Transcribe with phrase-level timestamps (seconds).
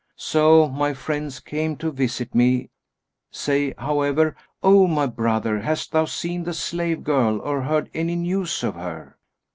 [0.15, 2.71] So my friends came to visit me;
[3.29, 8.63] say, however, O my brother, hast thou seen the slave girl or heard any news
[8.63, 9.17] of her?"